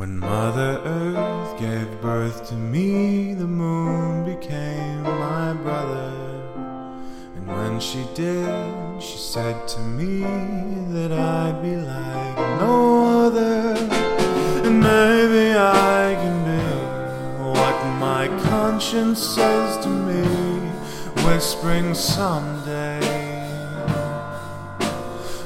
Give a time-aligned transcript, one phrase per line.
[0.00, 6.10] When Mother Earth gave birth to me, the moon became my brother.
[7.36, 8.48] And when she did,
[9.02, 10.20] she said to me
[10.94, 13.76] that I'd be like no other.
[14.64, 16.64] And maybe I can be
[17.44, 20.22] what my conscience says to me,
[21.26, 23.02] whispering someday.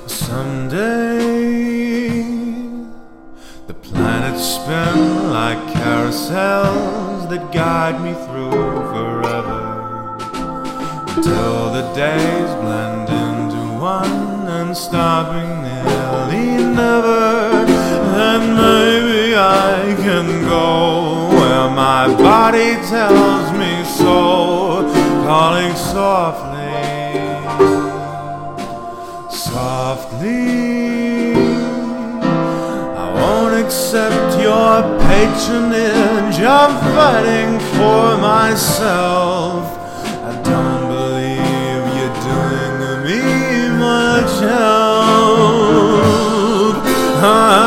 [0.07, 1.84] Someday
[4.35, 8.51] planets spin like carousels that guide me through
[8.93, 10.17] forever
[11.23, 17.65] Till the days blend into one and stopping nearly never
[18.17, 24.83] And maybe I can go where my body tells me so
[25.25, 26.63] Calling softly
[29.31, 31.04] softly.
[33.65, 36.39] Accept your patronage.
[36.39, 39.65] I'm fighting for myself.
[40.23, 42.75] I don't believe you're doing
[43.07, 43.23] me
[43.79, 44.85] much help.
[47.25, 47.64] I'm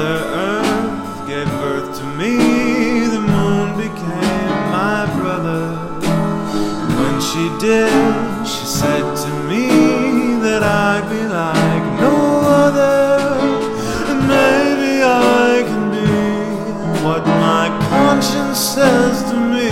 [0.00, 2.38] Mother Earth gave birth to me,
[3.06, 5.76] the moon became my brother.
[6.80, 7.92] And when she did,
[8.46, 9.66] she said to me
[10.40, 12.16] that I'd be like no
[12.62, 13.10] other.
[14.08, 19.70] And maybe I can be what my conscience says to me,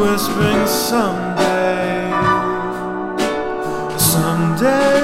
[0.00, 2.10] whispering someday,
[3.96, 4.99] someday.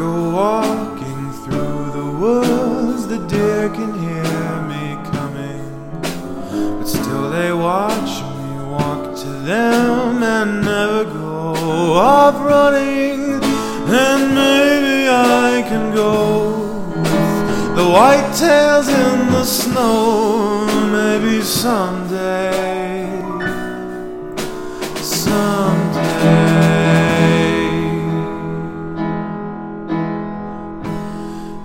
[0.00, 5.62] Go walking through the woods, the deer can hear me coming.
[6.78, 11.52] But still they watch me walk to them and never go
[11.92, 13.20] off running.
[14.02, 16.14] And maybe I can go
[17.78, 20.64] the white tails in the snow.
[20.96, 23.20] Maybe someday,
[25.02, 25.69] someday.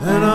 [0.08, 0.35] And I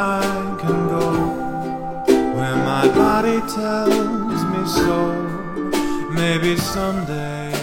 [0.00, 1.10] I can go
[2.36, 5.12] where my body tells me so.
[6.12, 7.57] Maybe someday.